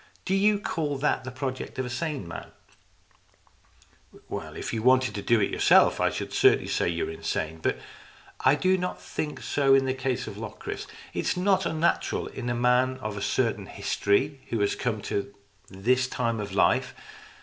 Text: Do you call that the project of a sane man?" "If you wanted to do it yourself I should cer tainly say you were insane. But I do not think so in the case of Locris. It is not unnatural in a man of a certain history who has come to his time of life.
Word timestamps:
Do 0.25 0.33
you 0.33 0.57
call 0.57 0.97
that 0.97 1.25
the 1.25 1.29
project 1.29 1.77
of 1.77 1.85
a 1.85 1.89
sane 1.91 2.27
man?" 2.27 2.47
"If 4.57 4.73
you 4.73 4.81
wanted 4.81 5.13
to 5.13 5.21
do 5.21 5.39
it 5.39 5.51
yourself 5.51 6.01
I 6.01 6.09
should 6.09 6.33
cer 6.33 6.55
tainly 6.57 6.69
say 6.69 6.89
you 6.89 7.05
were 7.05 7.11
insane. 7.11 7.59
But 7.61 7.77
I 8.39 8.55
do 8.55 8.79
not 8.79 8.99
think 8.99 9.43
so 9.43 9.75
in 9.75 9.85
the 9.85 9.93
case 9.93 10.25
of 10.25 10.39
Locris. 10.39 10.87
It 11.13 11.25
is 11.27 11.37
not 11.37 11.67
unnatural 11.67 12.25
in 12.25 12.49
a 12.49 12.55
man 12.55 12.97
of 12.97 13.15
a 13.15 13.21
certain 13.21 13.67
history 13.67 14.41
who 14.49 14.59
has 14.61 14.73
come 14.73 15.01
to 15.03 15.35
his 15.69 16.07
time 16.07 16.39
of 16.39 16.51
life. 16.51 16.95